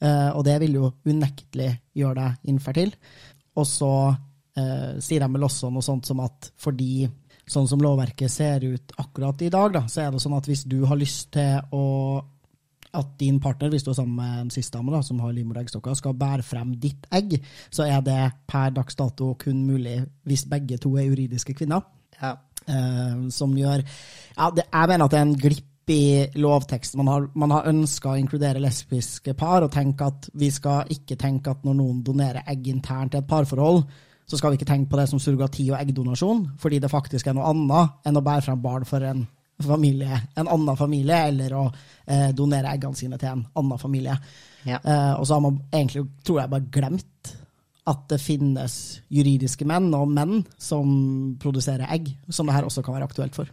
[0.00, 2.94] Uh, og det vil jo unektelig gjøre deg infertil.
[3.60, 7.04] Og så uh, sier de vel også noe sånt som at fordi
[7.50, 10.64] sånn som lovverket ser ut akkurat i dag, da, så er det sånn at hvis
[10.70, 11.84] du har lyst til å
[12.96, 15.60] at din partner, hvis du er sammen med en siste dame da, som har livmor
[15.94, 17.38] skal bære frem ditt egg,
[17.70, 21.84] så er det per dags dato kun mulig hvis begge to er juridiske kvinner.
[22.20, 22.36] Ja.
[22.68, 27.00] Eh, som gjør ja, det, Jeg mener at det er en glipp i lovteksten.
[27.00, 31.16] Man har, man har ønska å inkludere lesbiske par, og tenke at vi skal ikke
[31.18, 33.82] tenke at når noen donerer egg internt i et parforhold,
[34.30, 37.34] så skal vi ikke tenke på det som surrogati og eggdonasjon, fordi det faktisk er
[37.34, 39.24] noe annet enn å bære frem barn for en
[39.66, 41.66] familie, en annen familie, eller å
[42.06, 44.16] eh, donere eggene sine til en annen familie.
[44.64, 44.80] Ja.
[44.80, 47.36] Eh, og så har man egentlig, tror jeg, bare glemt
[47.90, 48.74] at det finnes
[49.12, 50.90] juridiske menn og menn som
[51.40, 53.50] produserer egg, som det her også kan være aktuelt for.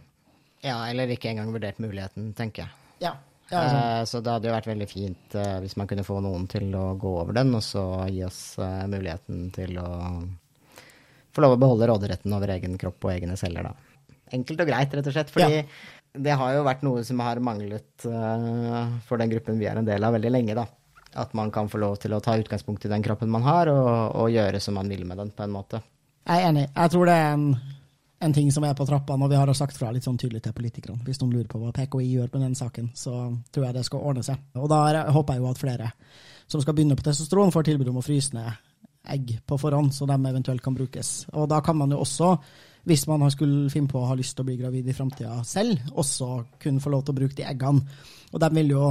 [0.62, 2.74] ja, eller ikke engang vurdert muligheten, tenker jeg.
[3.06, 3.14] Ja,
[3.50, 3.78] ja sånn.
[3.78, 6.72] Eh, så det hadde jo vært veldig fint eh, hvis man kunne få noen til
[6.74, 9.88] å gå over den, og så gi oss eh, muligheten til å
[11.34, 13.74] få lov å beholde råderetten over egen kropp og egne celler, da.
[14.34, 15.30] Enkelt og greit, rett og slett.
[15.32, 15.62] Fordi
[16.14, 19.88] det har jo vært noe som har manglet uh, for den gruppen vi er en
[19.88, 20.66] del av, veldig lenge, da.
[21.18, 23.88] At man kan få lov til å ta utgangspunkt i den kroppen man har, og,
[24.22, 25.80] og gjøre som man vil med den, på en måte.
[26.28, 26.66] Jeg er enig.
[26.74, 27.46] Jeg tror det er en,
[28.28, 30.56] en ting som er på trappene, og vi har sagt fra litt sånn tydelig til
[30.56, 31.00] politikerne.
[31.06, 33.14] Hvis noen lurer på hva PKI gjør med den saken, så
[33.54, 34.42] tror jeg det skal ordne seg.
[34.60, 35.92] Og da er- håper jeg jo at flere
[36.48, 38.52] som skal begynne på testosteron, får tilbud om å fryse ned
[39.08, 41.26] egg på forhånd, så de eventuelt kan brukes.
[41.32, 42.34] Og da kan man jo også,
[42.88, 45.92] hvis man skulle finne på å ha lyst til å bli gravid i framtida selv,
[45.92, 46.30] også
[46.62, 48.00] kunne få lov til å bruke de eggene.
[48.32, 48.88] Og de vil jo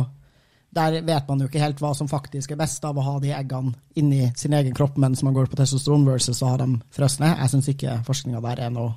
[0.78, 3.32] der vet man jo ikke helt hva som faktisk er best av å ha de
[3.34, 7.32] eggene inni sin egen kropp mens man går på testosteron, versus å ha dem frosne.
[7.40, 8.96] Jeg syns ikke forskninga der er noe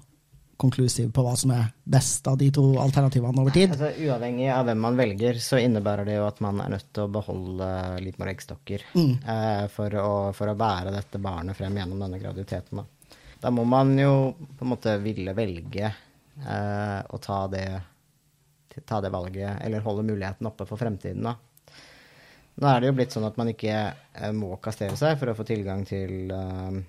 [0.61, 3.73] konklusiv på hva som er best av de to alternativene over tid.
[3.73, 7.07] Altså, uavhengig av hvem man velger, så innebærer det jo at man er nødt til
[7.07, 7.69] å beholde
[8.05, 12.83] livmor og eggstokker eh, for, å, for å bære dette barnet frem gjennom denne graviditeten.
[12.83, 13.00] Da,
[13.40, 17.66] da må man jo på en måte ville velge eh, å ta det,
[18.85, 21.24] ta det valget, eller holde muligheten oppe for fremtiden.
[21.31, 21.37] da.
[22.61, 25.37] Nå er det jo blitt sånn at man ikke eh, må kastere seg for å
[25.38, 26.81] få tilgang til eh,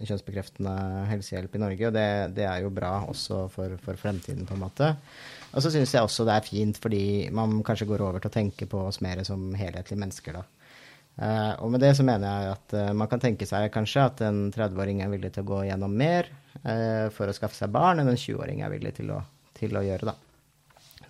[0.00, 0.74] kjønnsbekreftende
[1.10, 4.62] helsehjelp i Norge, og det, det er jo bra også for, for fremtiden, på en
[4.62, 4.94] måte.
[5.50, 7.02] Og så syns jeg også det er fint fordi
[7.34, 10.46] man kanskje går over til å tenke på oss mer som helhetlige mennesker, da.
[11.20, 14.22] Eh, og med det så mener jeg at uh, man kan tenke seg kanskje at
[14.24, 16.30] en 30-åring er villig til å gå gjennom mer
[16.62, 19.18] uh, for å skaffe seg barn enn en 20-åring er villig til å,
[19.58, 20.16] til å gjøre, da.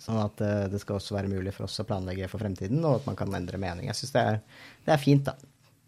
[0.01, 0.39] Sånn at
[0.73, 3.35] det skal også være mulig for oss å planlegge for fremtiden, og at man kan
[3.37, 3.85] endre mening.
[3.85, 4.23] Jeg syns det,
[4.87, 5.35] det er fint, da.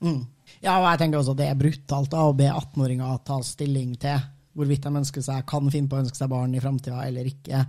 [0.05, 0.19] Mm.
[0.61, 4.21] Ja, og jeg tenker også det er brutalt da, å be 18-åringer ta stilling til
[4.53, 7.63] hvorvidt de ønsker seg, kan finne på å ønske seg barn i framtida eller ikke.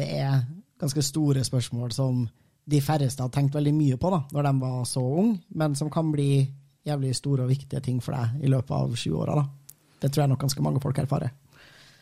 [0.00, 0.40] Det er
[0.80, 2.24] ganske store spørsmål som
[2.70, 5.90] de færreste har tenkt veldig mye på da, når de var så unge, men som
[5.92, 6.44] kan bli
[6.86, 9.40] jævlig store og viktige ting for deg i løpet av 20-åra.
[9.40, 9.78] da.
[10.00, 11.32] Det tror jeg nok ganske mange folk erfarer.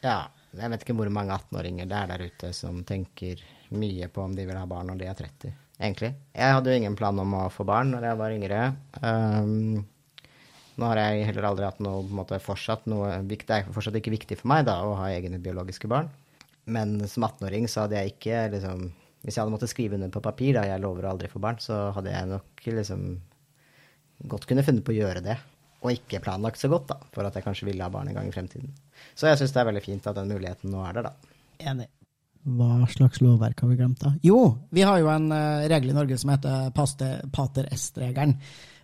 [0.04, 3.40] Ja, jeg vet ikke hvor mange 18-åringer det er der ute som tenker
[3.74, 6.12] mye på om de vil ha barn når de er 30, egentlig.
[6.36, 8.60] Jeg hadde jo ingen plan om å få barn når jeg var yngre.
[9.02, 9.82] Um,
[10.78, 13.98] nå har jeg heller aldri hatt noe, på en måte, fortsatt noe Det er fortsatt
[13.98, 16.08] ikke viktig for meg da, å ha egne biologiske barn.
[16.68, 18.90] Men som 18-åring så hadde jeg ikke liksom
[19.22, 21.58] Hvis jeg hadde måttet skrive under på papir da jeg lover å aldri få barn,
[21.62, 23.06] så hadde jeg nok liksom
[24.30, 25.36] godt kunne funnet på å gjøre det.
[25.78, 28.30] Og ikke planlagt så godt, da, for at jeg kanskje ville ha barn en gang
[28.30, 28.72] i fremtiden.
[29.18, 31.36] Så jeg syns det er veldig fint at den muligheten nå er der, da.
[31.70, 31.86] Enig.
[32.48, 34.14] Hva slags lovverk har vi glemt, da?
[34.24, 34.40] Jo,
[34.74, 38.36] vi har jo en uh, regel i Norge som heter pater est-regelen.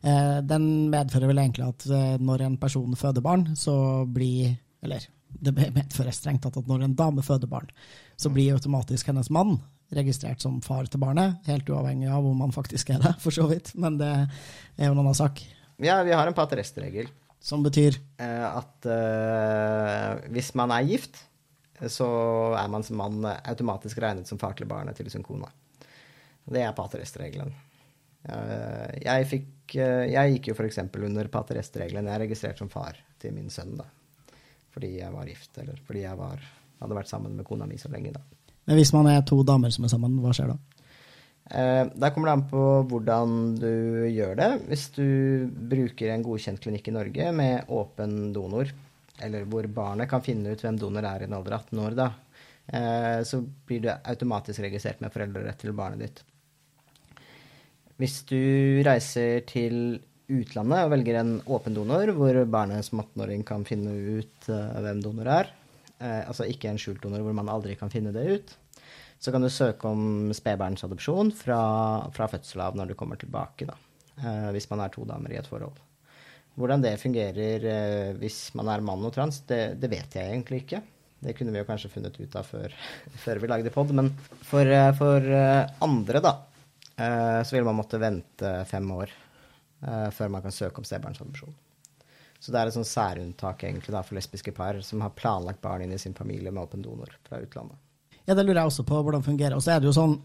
[0.04, 5.06] Uh, den medfører vel egentlig at uh, når en person føder barn, så blir Eller
[5.40, 7.70] det medfører strengt tatt at når en dame føder barn,
[8.20, 9.56] så blir automatisk hennes mann
[9.94, 13.46] registrert som far til barnet, helt uavhengig av om man faktisk er det, for så
[13.50, 13.74] vidt.
[13.76, 15.42] Men det er jo en annen sak.
[15.82, 16.62] Ja, vi har en pater.
[17.44, 17.98] Som betyr?
[18.18, 18.86] at
[20.32, 21.18] hvis man er gift,
[21.90, 22.06] så
[22.56, 25.50] er man som mann automatisk regnet som far til barnet til sin kone.
[26.44, 27.52] Det er pater est-regelen.
[28.24, 30.80] Jeg, fikk, jeg gikk jo f.eks.
[30.94, 31.60] under pater.
[31.60, 33.88] Jeg er registrert som far til min sønn da.
[34.74, 36.40] fordi jeg var gift, eller fordi jeg var,
[36.80, 38.14] hadde vært sammen med kona mi så lenge.
[38.14, 38.22] da.
[38.64, 40.58] Men hvis man er to damer som er sammen, hva skjer da?
[41.50, 43.72] Eh, der kommer det an på hvordan du
[44.08, 44.50] gjør det.
[44.70, 45.06] Hvis du
[45.72, 48.70] bruker en godkjent klinikk i Norge med åpen donor,
[49.22, 51.98] eller hvor barnet kan finne ut hvem donor er i en alder av 18 år,
[51.98, 52.08] da,
[52.66, 56.24] eh, så blir du automatisk registrert med foreldrerett til barnet ditt.
[58.00, 60.00] Hvis du reiser til
[60.32, 65.02] utlandet og velger en åpen donor, hvor barnet som 18-åring kan finne ut uh, hvem
[65.04, 65.52] donor er,
[66.00, 68.54] altså ikke en skjult donor hvor man aldri kan finne det ut,
[69.24, 71.60] så kan du søke om spedbarnsadopsjon fra,
[72.12, 73.76] fra fødsel av når du kommer tilbake, da,
[74.20, 75.78] uh, hvis man er to damer i et forhold.
[76.60, 80.82] Hvordan det fungerer hvis man er mann og trans, det, det, vet jeg egentlig ikke.
[81.24, 82.76] Det kunne vi jo kanskje funnet ut av før,
[83.24, 83.90] før vi lagde pod.
[83.96, 84.12] Men
[84.44, 85.26] for, for
[85.82, 86.36] andre, da,
[87.42, 89.10] så vil man måtte vente fem år
[90.14, 91.58] før man kan søke om spedbarnsadopsjon.
[92.44, 95.86] Så det er et sånn særunntak egentlig da, for lesbiske par som har planlagt barn
[95.86, 97.78] inn i sin familie med åpen donor fra utlandet.
[98.26, 99.56] Ja, det lurer jeg også på hvordan det fungerer.
[99.56, 100.18] Og så er det jo sånn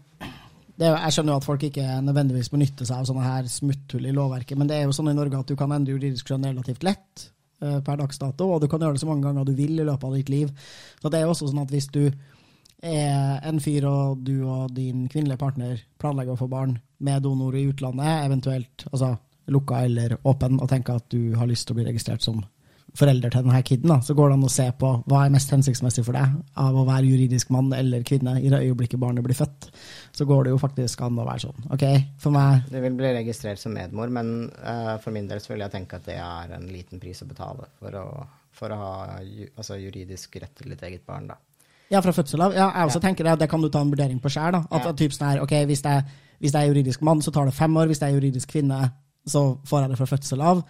[0.80, 4.08] det er, Jeg skjønner jo at folk ikke nødvendigvis benytter seg av sånne her smutthull
[4.08, 6.46] i lovverket, men det er jo sånn i Norge at du kan endre juridisk skjønn
[6.48, 7.24] relativt lett
[7.64, 9.84] uh, per dags dato, og du kan gjøre det så mange ganger du vil i
[9.84, 10.52] løpet av ditt liv.
[11.00, 12.04] Så det er jo også sånn at hvis du
[12.80, 17.56] er en fyr, og du og din kvinnelige partner planlegger å få barn med donor
[17.56, 19.14] i utlandet, eventuelt altså
[19.50, 22.42] lukka eller åpen, og tenker at du har lyst til å bli registrert som
[22.96, 25.52] forelder til denne kiden, da, så går det an å se på hva er mest
[25.54, 29.38] hensiktsmessig for deg av å være juridisk mann eller kvinne i det øyeblikket barnet blir
[29.38, 29.68] født.
[30.16, 31.68] Så går det jo faktisk an å være sånn.
[31.76, 31.84] OK,
[32.22, 35.64] for meg Det vil bli registrert som medmor, men uh, for min del så vil
[35.66, 38.08] jeg tenke at det er en liten pris å betale for å,
[38.56, 41.38] for å ha ju, altså juridisk rett til ditt eget barn, da.
[41.90, 42.52] Ja, fra fødsel av.
[42.54, 43.06] Ja, jeg også ja.
[43.08, 44.60] tenker det, det kan du ta en vurdering på sjøl.
[44.62, 44.92] At ja.
[44.94, 46.04] typ sånn her, ok, hvis jeg,
[46.38, 47.88] hvis det er juridisk mann, så tar det fem år.
[47.90, 48.78] Hvis det er juridisk kvinne,
[49.26, 50.62] så får jeg det fra fødsel av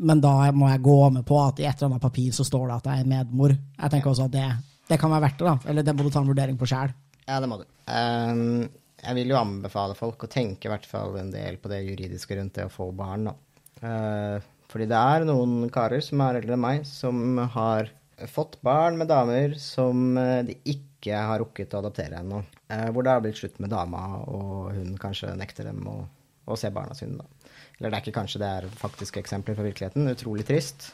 [0.00, 2.68] men da må jeg gå med på at i et eller annet papir så står
[2.68, 3.52] det at jeg er medmor.
[3.52, 4.46] Jeg tenker også at det,
[4.88, 5.70] det kan være verdt det, da.
[5.70, 6.94] Eller det må du ta en vurdering på sjæl.
[7.26, 7.66] Ja, det må du.
[7.84, 8.64] Um,
[9.00, 12.38] jeg vil jo anbefale folk å tenke i hvert fall en del på det juridiske
[12.38, 13.36] rundt det å få barn, da.
[13.80, 17.90] Uh, fordi det er noen karer som er eldre enn meg, som har
[18.30, 22.42] fått barn med damer som eh, de ikke har rukket å adoptere ennå.
[22.70, 25.96] Uh, hvor det har blitt slutt med dama, og hun kanskje nekter dem å,
[26.44, 27.39] å se barna sine, da.
[27.80, 30.10] Eller det er ikke kanskje, det er faktiske eksempler fra virkeligheten.
[30.12, 30.90] Utrolig trist.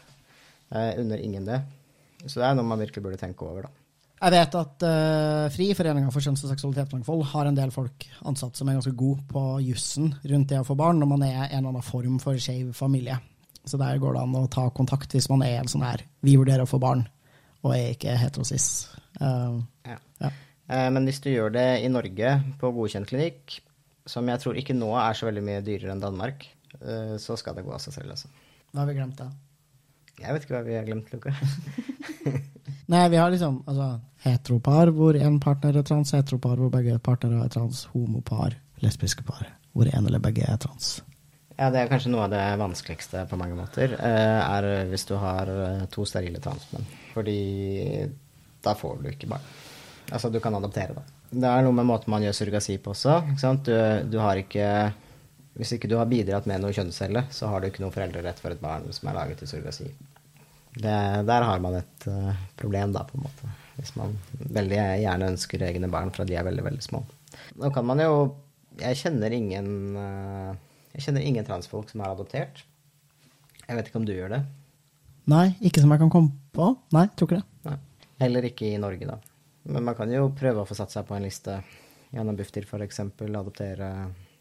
[0.70, 1.60] Eh, under ingen det.
[2.26, 3.82] Så det er noe man virkelig burde tenke over, da.
[4.16, 8.56] Jeg vet at uh, FRI, Foreninga for kjønns- og seksualitetsmangfold, har en del folk ansatt
[8.56, 11.58] som er ganske gode på jussen rundt det å få barn når man er en
[11.58, 13.18] eller annen form for skeiv familie.
[13.68, 16.36] Så der går det an å ta kontakt hvis man er en sånn her Vi
[16.38, 17.04] vurderer å få barn,
[17.66, 18.88] og er ikke heterosis.
[19.20, 20.00] Uh, ja.
[20.22, 20.32] Ja.
[20.64, 23.58] Uh, men hvis du gjør det i Norge på godkjent klinikk,
[24.08, 26.48] som jeg tror ikke nå er så veldig mye dyrere enn Danmark,
[27.22, 28.28] så skal det gå av seg selv, altså.
[28.72, 29.30] Hva har vi glemt, da?
[30.20, 31.32] Jeg vet ikke hva vi har glemt, Luka.
[32.92, 33.88] Nei, vi har liksom altså,
[34.24, 39.46] heteropar hvor en partner er trans, heteropar hvor begge partnere er trans, homopar, lesbiske par
[39.76, 40.96] hvor en eller begge er trans.
[41.56, 45.14] Ja, det er kanskje noe av det vanskeligste på mange måter, eh, er hvis du
[45.20, 46.84] har eh, to sterile transmenn.
[47.12, 47.40] Fordi
[48.64, 49.44] da får du ikke barn.
[50.12, 51.04] Altså, du kan adoptere, da.
[51.26, 53.18] Det er noe med måten man gjør surrogasi på også.
[53.66, 53.72] Du,
[54.12, 54.68] du har ikke
[55.56, 58.52] hvis ikke du har bidratt med noe kjønnscelle, så har du ikke noen foreldrerett for
[58.52, 59.88] et barn som er laget til surrogasi.
[60.76, 63.52] der har man et uh, problem, da, på en måte.
[63.76, 64.16] Hvis man
[64.52, 67.02] veldig gjerne ønsker egne barn fra de er veldig, veldig små.
[67.56, 68.36] Nå kan man jo
[68.80, 70.52] Jeg kjenner ingen uh,
[70.94, 72.64] Jeg kjenner ingen transfolk som er adoptert.
[73.66, 74.42] Jeg vet ikke om du gjør det?
[75.26, 76.68] Nei, ikke som jeg kan komme på.
[76.92, 77.48] Nei, tror ikke det.
[77.66, 77.78] Nei.
[78.20, 79.16] Heller ikke i Norge, da.
[79.66, 81.56] Men man kan jo prøve å få satt seg på en liste
[82.12, 83.00] gjennom Bufdir f.eks.
[83.26, 83.90] adoptere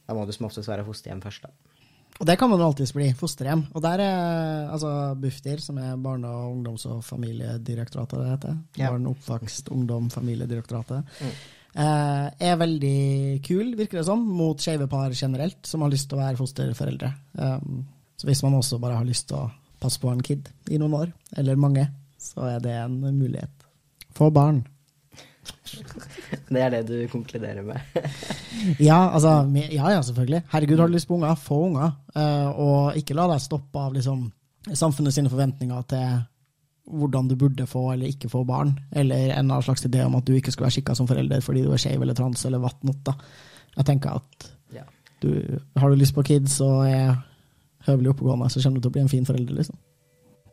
[0.06, 1.76] Da må du som oftest være fosterhjem først, da.
[2.16, 3.10] Og det kan man jo alltids bli.
[3.18, 3.66] Fosterhjem.
[3.76, 4.90] Og der er altså
[5.20, 8.56] Bufdir, som er Barne-, og ungdoms- og familiedirektoratet, det heter.
[8.80, 8.94] Ja.
[8.94, 11.04] Barne-, oppvokst-, ungdom, familiedirektoratet.
[11.20, 11.34] Mm.
[11.76, 16.16] Eh, er veldig kul, virker det som, mot skeive par generelt, som har lyst til
[16.16, 17.12] å være fosterforeldre.
[17.36, 17.82] Um,
[18.16, 19.50] så hvis man også bare har lyst til å
[19.84, 21.90] passe på en kid i noen år, eller mange,
[22.22, 23.68] så er det en mulighet.
[24.16, 24.64] Få barn.
[26.50, 27.82] Det er det du konkluderer med.
[28.80, 29.32] Ja, altså,
[29.74, 30.44] ja, ja, selvfølgelig.
[30.52, 31.92] Herregud, har du lyst på unger, få unger.
[32.16, 34.28] Eh, og ikke la deg stoppe av liksom,
[34.74, 36.16] samfunnet sine forventninger til
[36.86, 40.26] hvordan du burde få eller ikke få barn, eller en annen slags idé om at
[40.28, 43.10] du ikke skal være skikka som forelder fordi du er skeiv eller trans eller whatnot.
[43.76, 44.84] Jeg tenker at Ja.
[45.24, 47.16] du, har du lyst på kids og er
[47.88, 49.78] høvelig oppegående, så kommer du til å bli en fin forelder, liksom.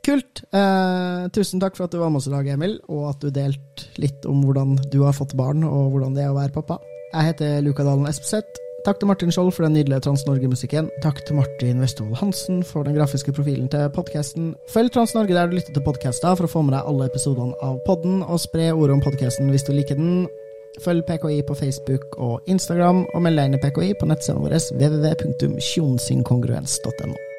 [0.03, 0.41] Kult.
[0.51, 3.29] Eh, tusen takk for at du var med oss i dag, Emil, og at du
[3.31, 6.81] delte litt om hvordan du har fått barn, og hvordan det er å være pappa.
[7.13, 8.51] Jeg heter Luka Dalen Espeseth.
[8.83, 10.91] Takk til Martin Skjold for den nydelige Trans-Norge-musikken.
[11.05, 14.59] Takk til Martin Westvold Hansen for den grafiske profilen til podkasten.
[14.75, 17.79] Følg Trans-Norge der du lytter til podkaster for å få med deg alle episodene av
[17.87, 20.27] podden, og spre ordet om podkasten hvis du liker den.
[20.83, 24.59] Følg PKI på Facebook og Instagram, og meld deg inn i PKI på nettsiden vår
[24.81, 27.32] www.kjonsinkongruens.no.